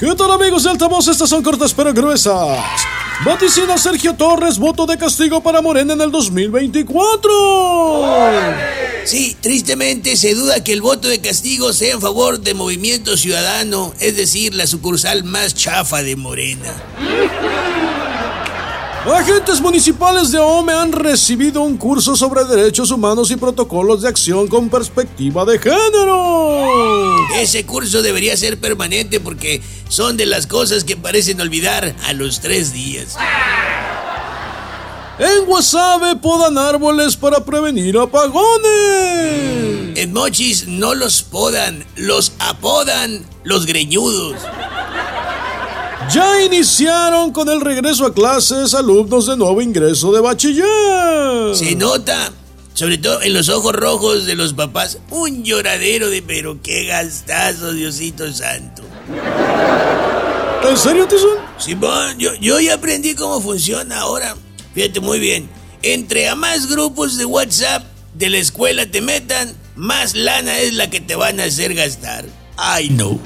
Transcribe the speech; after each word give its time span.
¿Qué 0.00 0.14
tal 0.14 0.30
amigos 0.32 0.62
de 0.62 0.70
Altavoz? 0.70 1.08
Estas 1.08 1.28
son 1.28 1.42
cortas 1.42 1.74
pero 1.74 1.92
gruesas. 1.92 2.58
Vaticina 3.22 3.76
Sergio 3.76 4.14
Torres 4.14 4.58
voto 4.58 4.86
de 4.86 4.96
castigo 4.96 5.42
para 5.42 5.60
Morena 5.60 5.92
en 5.92 6.00
el 6.00 6.10
2024. 6.10 7.30
Sí, 9.04 9.36
tristemente 9.38 10.16
se 10.16 10.34
duda 10.34 10.64
que 10.64 10.72
el 10.72 10.80
voto 10.80 11.06
de 11.06 11.20
castigo 11.20 11.74
sea 11.74 11.92
en 11.92 12.00
favor 12.00 12.40
de 12.40 12.54
Movimiento 12.54 13.18
Ciudadano, 13.18 13.92
es 14.00 14.16
decir, 14.16 14.54
la 14.54 14.66
sucursal 14.66 15.22
más 15.22 15.54
chafa 15.54 16.02
de 16.02 16.16
Morena. 16.16 16.72
Agentes 19.04 19.60
municipales 19.60 20.30
de 20.32 20.38
OME 20.38 20.72
han 20.72 20.92
recibido 20.92 21.60
un 21.60 21.76
curso 21.76 22.16
sobre 22.16 22.44
derechos 22.46 22.90
humanos 22.90 23.30
y 23.30 23.36
protocolos 23.36 24.00
de 24.00 24.08
acción 24.08 24.48
con 24.48 24.70
perspectiva 24.70 25.44
de 25.44 25.58
género. 25.58 26.69
Ese 27.40 27.64
curso 27.64 28.02
debería 28.02 28.36
ser 28.36 28.60
permanente 28.60 29.18
porque 29.18 29.62
son 29.88 30.18
de 30.18 30.26
las 30.26 30.46
cosas 30.46 30.84
que 30.84 30.94
parecen 30.96 31.40
olvidar 31.40 31.94
a 32.04 32.12
los 32.12 32.40
tres 32.40 32.74
días. 32.74 33.16
En 35.18 35.46
Guasave 35.46 36.16
podan 36.16 36.58
árboles 36.58 37.16
para 37.16 37.42
prevenir 37.44 37.96
apagones. 37.96 38.60
En 39.96 40.12
Mochis 40.12 40.66
no 40.68 40.94
los 40.94 41.22
podan, 41.22 41.86
los 41.96 42.32
apodan 42.38 43.24
los 43.44 43.64
greñudos. 43.64 44.36
Ya 46.12 46.42
iniciaron 46.42 47.32
con 47.32 47.48
el 47.48 47.60
regreso 47.60 48.04
a 48.04 48.12
clases 48.12 48.74
alumnos 48.74 49.26
de 49.26 49.36
nuevo 49.36 49.62
ingreso 49.62 50.12
de 50.12 50.20
bachiller. 50.20 51.54
Se 51.54 51.74
nota, 51.74 52.32
sobre 52.80 52.96
todo 52.96 53.20
en 53.20 53.34
los 53.34 53.50
ojos 53.50 53.74
rojos 53.74 54.24
de 54.24 54.34
los 54.34 54.54
papás, 54.54 54.96
un 55.10 55.44
lloradero 55.44 56.08
de 56.08 56.22
pero 56.22 56.62
qué 56.62 56.86
gastazo, 56.86 57.74
Diosito 57.74 58.32
Santo. 58.32 58.82
¿En 60.66 60.76
serio, 60.78 61.06
Tizón? 61.06 61.36
Simón, 61.58 62.18
yo, 62.18 62.32
yo 62.36 62.58
ya 62.58 62.76
aprendí 62.76 63.14
cómo 63.14 63.38
funciona 63.42 63.98
ahora. 63.98 64.34
Fíjate 64.74 65.00
muy 65.00 65.18
bien. 65.18 65.50
Entre 65.82 66.30
a 66.30 66.34
más 66.34 66.70
grupos 66.70 67.18
de 67.18 67.26
WhatsApp 67.26 67.84
de 68.14 68.30
la 68.30 68.38
escuela 68.38 68.90
te 68.90 69.02
metan, 69.02 69.54
más 69.76 70.14
lana 70.14 70.58
es 70.60 70.72
la 70.72 70.88
que 70.88 71.02
te 71.02 71.16
van 71.16 71.38
a 71.38 71.44
hacer 71.44 71.74
gastar. 71.74 72.24
Ay, 72.56 72.88
no. 72.88 73.20